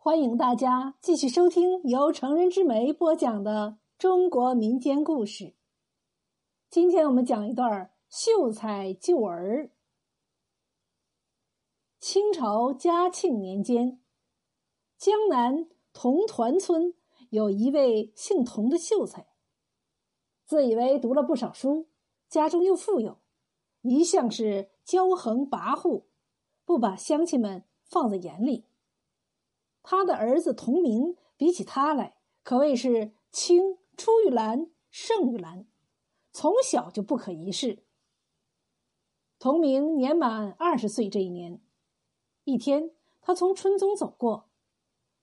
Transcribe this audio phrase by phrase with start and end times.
[0.00, 5.56] 欢迎大家继续收听由成人之美播讲的中国民间故事。
[6.70, 9.72] 今天我们讲一段秀才救儿。
[11.98, 14.00] 清朝嘉庆年间，
[14.96, 16.94] 江南同团村
[17.30, 19.26] 有一位姓童的秀才，
[20.46, 21.88] 自以为读了不少书，
[22.28, 23.18] 家中又富有，
[23.82, 26.04] 一向是骄横跋扈，
[26.64, 28.67] 不把乡亲们放在眼里。
[29.90, 35.66] 他的儿子同名比起他来，可谓是青出于蓝胜于蓝，
[36.30, 37.86] 从小就不可一世。
[39.38, 41.62] 同名年满二十岁这一年，
[42.44, 42.90] 一天
[43.22, 44.50] 他从村中走过，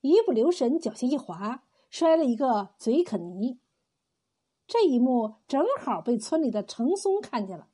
[0.01, 3.59] 一不留神脚下一滑，摔了一个嘴啃泥。
[4.65, 7.67] 这一幕正好被村里的程松看见了，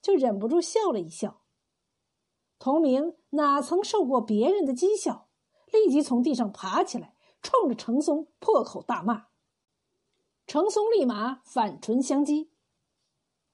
[0.00, 1.42] 就忍不住笑了一笑。
[2.58, 5.27] 同名哪曾受过别人的讥笑？
[5.72, 9.26] 立即从地上爬起来，冲着程松破口大骂。
[10.46, 12.48] 程松立马反唇相讥。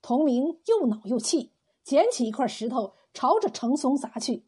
[0.00, 1.52] 童明又恼又气，
[1.82, 4.46] 捡起一块石头朝着程松砸去。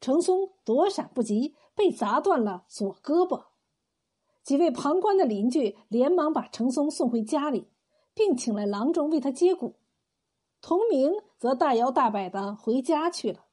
[0.00, 3.46] 程松躲闪不及，被砸断了左胳膊。
[4.42, 7.68] 几位旁观的邻居连忙把程松送回家里，
[8.14, 9.76] 并请来郎中为他接骨。
[10.60, 13.46] 童明则大摇大摆的回家去了。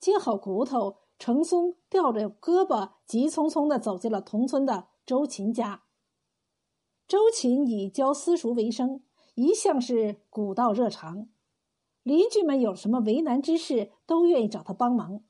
[0.00, 1.03] 接好骨头。
[1.18, 5.84] 程松吊着胳膊，急匆匆的走进了同村的周琴家。
[7.06, 9.02] 周琴以教私塾为生，
[9.34, 11.28] 一向是古道热肠，
[12.02, 15.22] 邻居们有什么为难之事，都愿意找他帮忙。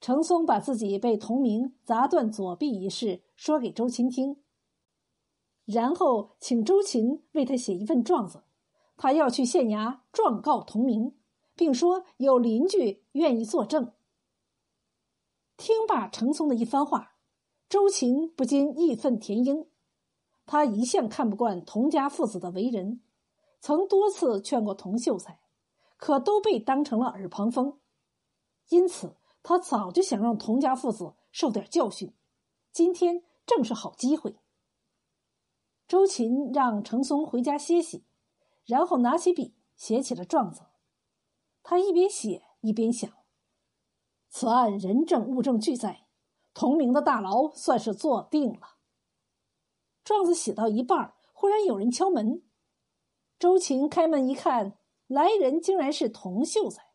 [0.00, 4.36] 程松把自己被同名砸断左臂一事说给周琴听，
[5.64, 8.44] 然后请周琴为他写一份状子，
[8.96, 11.16] 他要去县衙状告同名，
[11.56, 13.92] 并说有邻居愿意作证。
[15.56, 17.16] 听罢程松的一番话，
[17.68, 19.66] 周琴不禁义愤填膺。
[20.44, 23.00] 他一向看不惯童家父子的为人，
[23.60, 25.40] 曾多次劝过童秀才，
[25.96, 27.80] 可都被当成了耳旁风。
[28.68, 32.14] 因此，他早就想让童家父子受点教训。
[32.70, 34.36] 今天正是好机会。
[35.88, 38.04] 周琴让程松回家歇息，
[38.66, 40.66] 然后拿起笔写起了状子。
[41.62, 43.15] 他一边写一边想。
[44.38, 46.06] 此案人证物证俱在，
[46.52, 48.76] 同名的大牢算是坐定了。
[50.04, 52.42] 状子写到一半，忽然有人敲门。
[53.38, 54.76] 周琴开门一看，
[55.06, 56.92] 来人竟然是童秀才。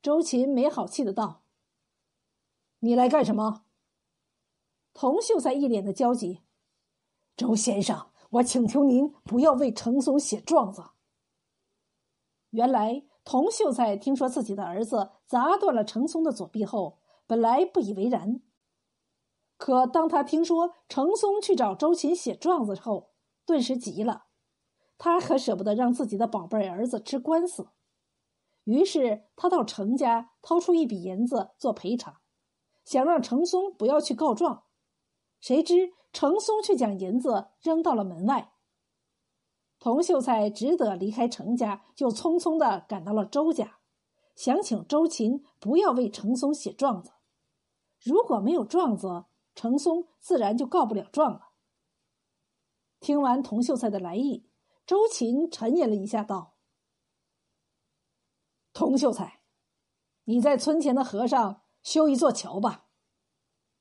[0.00, 1.42] 周琴没好气的道
[2.78, 3.64] ：“你来干什么？”
[4.94, 6.42] 童秀才一脸的焦急
[7.36, 10.84] ：“周先生，我请求您不要为程松写状子。”
[12.50, 13.02] 原来。
[13.24, 18.42] 童秀才听说自己的儿子砸断了程松的左臂后，本来不以为然。
[19.56, 23.10] 可当他听说程松去找周琴写状子后，
[23.46, 24.24] 顿时急了。
[24.98, 27.68] 他可舍不得让自己的宝贝儿子吃官司，
[28.64, 32.16] 于是他到程家掏出一笔银子做赔偿，
[32.84, 34.64] 想让程松不要去告状。
[35.40, 38.51] 谁知程松却将银子扔到了门外。
[39.82, 43.80] 童秀才只得离开程家，就匆匆的赶到了周家，
[44.36, 47.10] 想请周琴不要为程松写状子。
[47.98, 49.24] 如果没有状子，
[49.56, 51.48] 程松自然就告不了状了。
[53.00, 54.48] 听完童秀才的来意，
[54.86, 56.54] 周琴沉吟了一下，道
[58.72, 59.40] ：“童秀才，
[60.26, 62.86] 你在村前的河上修一座桥吧。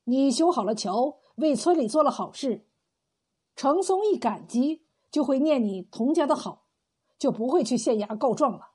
[0.06, 2.68] 你修好了桥，为村里做了好事，
[3.56, 6.66] 程松一感激。”就会念你童家的好，
[7.20, 8.72] 就不会去县衙告状了。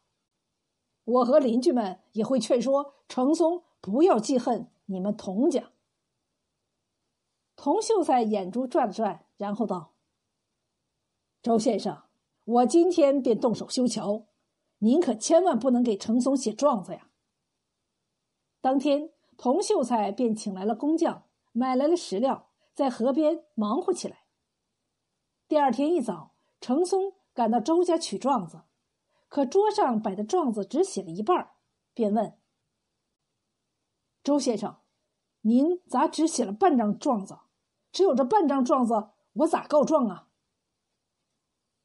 [1.04, 5.70] 我和邻居们也会劝说程松不要记恨你们童家。
[7.56, 9.94] 童秀才眼珠转了转，然后道
[11.42, 12.02] ：“周先生，
[12.44, 14.26] 我今天便动手修桥，
[14.80, 17.08] 您可千万不能给程松写状子呀。”
[18.60, 21.22] 当天，童秀才便请来了工匠，
[21.52, 24.25] 买来了石料，在河边忙活起来。
[25.48, 28.62] 第二天一早，程松赶到周家取状子，
[29.28, 31.50] 可桌上摆的状子只写了一半，
[31.94, 32.36] 便问
[34.24, 34.78] ：“周先生，
[35.42, 37.38] 您咋只写了半张状子？
[37.92, 40.26] 只有这半张状子，我咋告状啊？”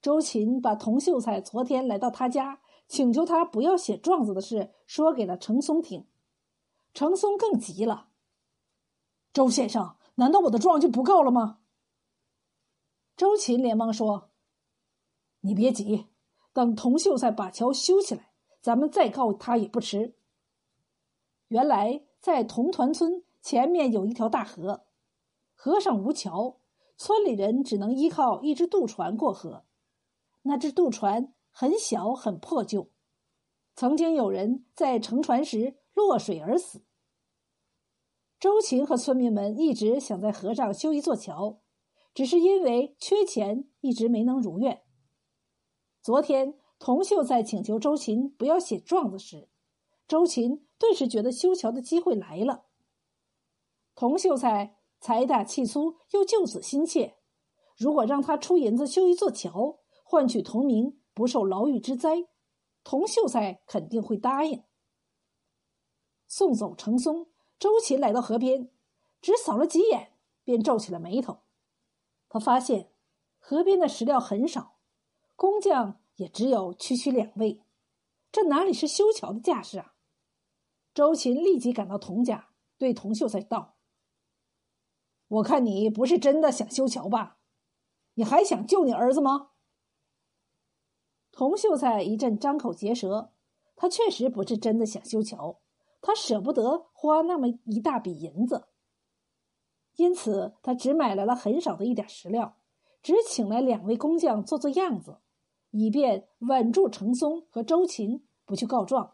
[0.01, 6.07] 周琴把童秀才昨天来到他家请求他不要写状子的事说给了程松听，
[6.95, 8.09] 程松更急了
[9.31, 11.59] ：“周先生，难道我的状就不告了吗？”
[13.15, 14.31] 周琴连忙说
[15.41, 16.07] ：“你别急，
[16.53, 18.31] 等童秀才把桥修起来，
[18.61, 20.15] 咱们再告他也不迟。”
[21.49, 24.85] 原来在同团村前面有一条大河，
[25.53, 26.59] 河上无桥，
[26.97, 29.65] 村里人只能依靠一只渡船过河。
[30.43, 32.89] 那只渡船很小，很破旧，
[33.75, 36.83] 曾经有人在乘船时落水而死。
[38.39, 41.59] 周琴和村民们一直想在河上修一座桥，
[42.13, 44.83] 只是因为缺钱，一直没能如愿。
[46.01, 49.49] 昨天，童秀在请求周琴不要写状子时，
[50.07, 52.65] 周琴顿时觉得修桥的机会来了。
[53.95, 57.17] 童秀才财大气粗，又救子心切，
[57.77, 62.27] 如果让他出银子修一座桥，换取童民不受牢狱之灾，
[62.83, 64.63] 童秀才肯定会答应。
[66.27, 67.27] 送走程松。
[67.59, 68.71] 周琴来到河边，
[69.21, 70.13] 只扫了几眼，
[70.43, 71.41] 便皱起了眉头。
[72.33, 72.89] 他发现
[73.39, 74.77] 河边的石料很少，
[75.35, 77.61] 工匠也只有区区两位，
[78.31, 79.95] 这哪里是修桥的架势啊？
[80.93, 83.75] 周琴立即赶到童家，对童秀才道
[85.27, 87.39] ：“我看你不是真的想修桥吧？
[88.13, 89.49] 你还想救你儿子吗？”
[91.33, 93.33] 童秀才一阵张口结舌，
[93.75, 95.59] 他确实不是真的想修桥。
[95.99, 98.69] 他舍不得花那么一大笔银子，
[99.95, 102.57] 因此他只买来了很少的一点石料，
[103.03, 105.19] 只请来两位工匠做做样子，
[105.71, 109.13] 以便稳住程松和周琴不去告状。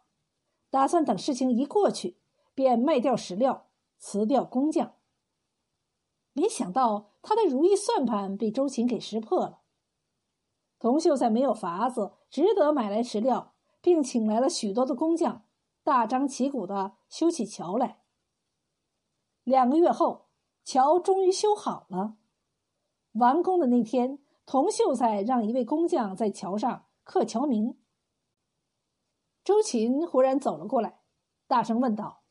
[0.69, 2.17] 打算等事情一过去，
[2.53, 4.93] 便卖掉石料，辞掉工匠。
[6.33, 9.61] 没想到他的如意算盘被周琴给识破了。
[10.77, 15.43] 童秀才没有法子，只得买来石料，并请来了许多的工匠。
[15.83, 18.01] 大张旗鼓的修起桥来。
[19.43, 20.26] 两个月后，
[20.67, 22.17] 桥终于修好了。
[23.13, 27.79] 完工的那天，童秀才让一位工匠在桥上刻桥名。
[29.45, 30.99] 周琴忽然走了过来，
[31.47, 32.23] 大声问道：“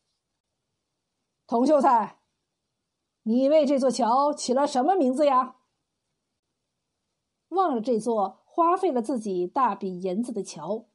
[1.47, 2.19] 童秀才，
[3.23, 5.55] 你为这座桥起了什么名字呀？”
[7.49, 10.85] 望着这座花费了自己大笔银子的桥。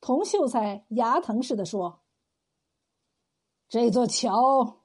[0.00, 2.00] 童秀才牙疼似的说
[3.68, 4.81] ：“这座桥，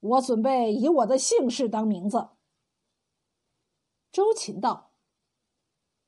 [0.00, 2.28] 我准备以我的姓氏当名字。”
[4.10, 4.92] 周琴道：“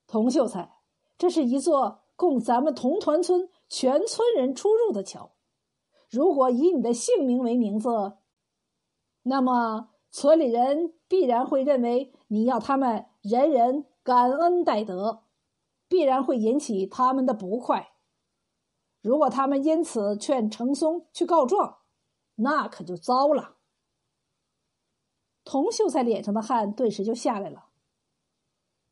[0.07, 0.79] 童秀才，
[1.19, 5.33] 这是一座供咱们同团村全村人出入的桥。
[6.09, 8.19] 如果以你的姓名为名字，
[9.23, 15.25] 那么村里人必然会认为你要他们人人感恩戴德，
[15.89, 17.93] 必然会引起他们的不快。”
[19.03, 21.79] 如果他们因此劝程松去告状，
[22.35, 23.57] 那可就糟了。
[25.45, 27.69] 童秀才脸上的汗顿时就下来了。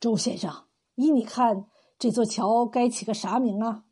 [0.01, 1.69] 周先生，依你看，
[1.99, 3.85] 这座桥该起个啥名啊？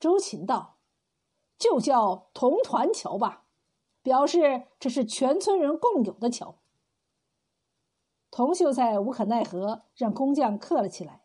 [0.00, 0.78] 周琴道
[1.58, 3.46] ：“就叫同团桥吧，
[4.02, 6.58] 表示这是全村人共有的桥。”
[8.30, 11.22] 童秀才无可奈何，让工匠刻了起来。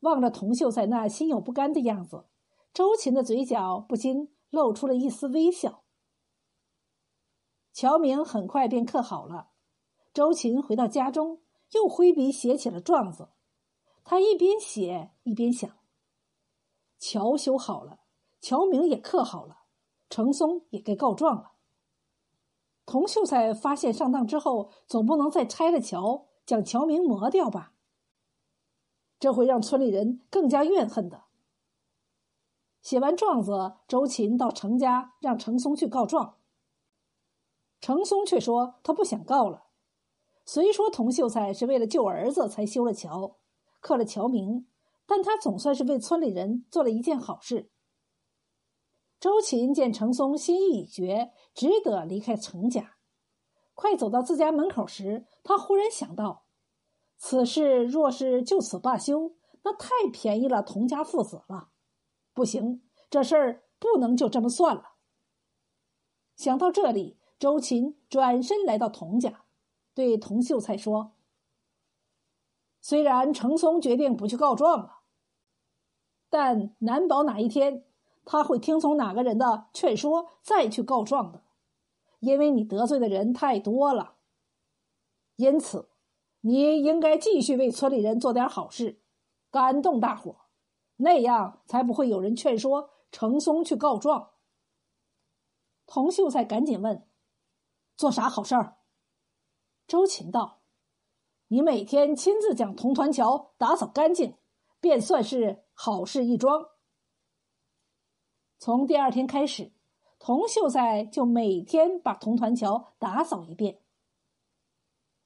[0.00, 2.26] 望着童秀才那心有不甘的样子。
[2.74, 5.84] 周琴的嘴角不禁露出了一丝微笑。
[7.72, 9.48] 乔明很快便刻好了。
[10.12, 11.40] 周琴回到家中，
[11.72, 13.30] 又挥笔写起了状子。
[14.04, 15.70] 他一边写一边想：
[16.98, 18.00] 桥修好了，
[18.40, 19.60] 乔明也刻好了，
[20.10, 21.52] 程松也该告状了。
[22.84, 27.72] 童秀才发现上当之后，总不能再拆了桥，将乔明磨掉吧？
[29.20, 31.22] 这会让村里人更加怨恨的。
[32.82, 36.38] 写完状子，周琴到程家让程松去告状。
[37.82, 39.64] 程松却说他不想告了。
[40.46, 43.38] 虽说童秀才是为了救儿子才修了桥，
[43.80, 44.68] 刻了桥名，
[45.04, 47.70] 但他总算是为村里人做了一件好事。
[49.18, 52.96] 周琴见程松心意已决，只得离开程家。
[53.74, 56.44] 快走到自家门口时，他忽然想到，
[57.16, 59.34] 此事若是就此罢休，
[59.64, 61.70] 那太便宜了童家父子了。
[62.32, 64.92] 不行，这事儿不能就这么算了。
[66.36, 69.42] 想到这里，周琴转身来到童家，
[69.94, 71.10] 对童秀才说
[72.80, 75.00] ：“虽然程松决定不去告状了，
[76.30, 77.84] 但难保哪一天
[78.24, 81.42] 他会听从哪个人的劝说再去告状的，
[82.20, 84.18] 因为你得罪的人太多了。
[85.34, 85.88] 因此，
[86.42, 89.00] 你应该继续为村里人做点好事，
[89.50, 90.36] 感动大伙。”
[90.98, 94.30] 那样才不会有人劝说程松去告状。
[95.86, 97.04] 童秀才赶紧问
[98.02, 98.78] ：“做啥好事儿？”
[99.86, 100.62] 周琴道
[101.46, 104.36] ：“你每天亲自将铜团桥打扫干净，
[104.80, 106.70] 便算是好事一桩。”
[108.58, 109.72] 从第二天开始，
[110.18, 113.80] 童秀才就每天把铜团桥打扫一遍。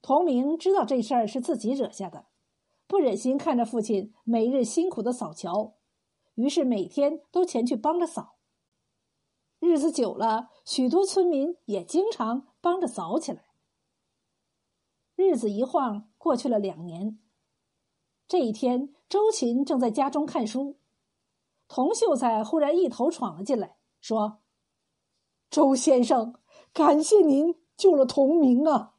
[0.02, 2.26] 童明知道这事儿是自己惹下的，
[2.87, 5.76] 不忍心看着父亲每日辛苦的扫桥，
[6.35, 8.37] 于是每天都前去帮着扫。
[9.59, 13.44] 日子久了，许多村民也经常帮着扫起来。
[15.14, 17.20] 日子一晃过去了两年。
[18.26, 20.76] 这一天，周琴正在家中看书，
[21.68, 24.40] 童秀才忽然一头闯了进来，说
[25.49, 26.40] ：“周先生，
[26.73, 28.96] 感谢您救了童明啊！”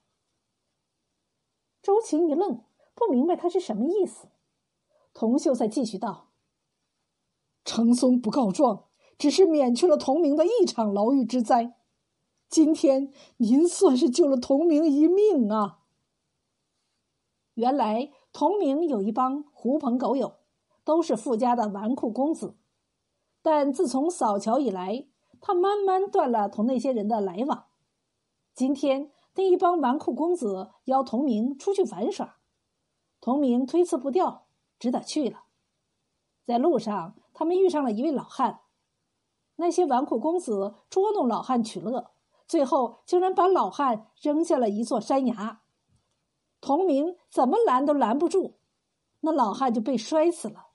[1.84, 2.64] 周琴一愣，
[2.96, 4.30] 不明白他是什么意思。
[5.14, 6.30] 童秀才继续道
[7.66, 8.86] ：“程松不告状，
[9.18, 11.74] 只是免去了童明的一场牢狱之灾。
[12.50, 15.80] 今天您算是救了童明一命啊！”
[17.56, 20.38] 原来童明有一帮狐朋狗友，
[20.84, 22.56] 都是富家的纨绔公子，
[23.42, 25.08] 但自从扫桥以来，
[25.40, 27.68] 他慢慢断了同那些人的来往。
[28.54, 29.12] 今天。
[29.40, 32.40] 那一帮纨绔公子邀童明出去玩耍，
[33.22, 34.48] 童明推辞不掉，
[34.80, 35.44] 只得去了。
[36.44, 38.62] 在路上，他们遇上了一位老汉。
[39.58, 42.10] 那些纨绔公子捉弄老汉取乐，
[42.48, 45.62] 最后竟然把老汉扔下了一座山崖。
[46.62, 48.58] 童明怎么拦都拦不住，
[49.20, 50.70] 那老汉就被摔死了。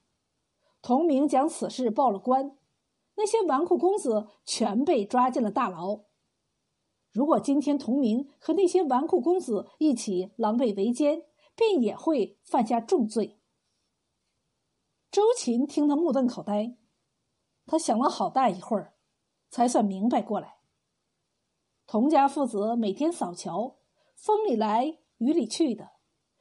[0.80, 2.56] 童明将此事报了官，
[3.16, 6.00] 那些纨绔公子全被抓进了大牢。
[7.10, 11.24] 如果今天童明和那些纨绔公子一起狼狈为奸，
[11.54, 13.38] 便也会犯下重罪。
[15.10, 16.76] 周琴听得目瞪口呆，
[17.66, 18.94] 他想了好大一会儿，
[19.50, 20.61] 才算明白过来。
[21.92, 23.76] 童家父子每天扫桥，
[24.16, 25.90] 风里来雨里去的，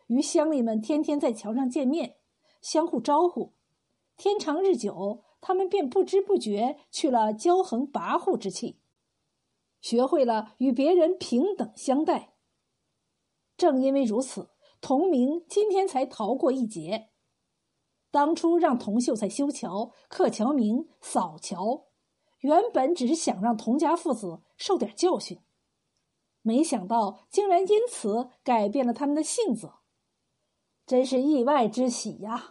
[0.08, 2.15] 与乡里们天天在桥上见面，
[2.62, 3.51] 相互招呼。
[4.15, 8.79] 天长日久，他们便不知不觉去了骄横跋扈之气。
[9.81, 12.36] 学会了与别人平等相待。
[13.58, 17.10] 正因为如此，童明今天才逃过一劫。
[18.10, 21.88] 当初让童秀才修桥、刻桥名、扫桥，
[22.42, 25.40] 原本只是想让童家父子受点教训，
[26.42, 29.72] 没想到竟然因此改变了他们的性子，
[30.86, 32.50] 真是意外之喜呀！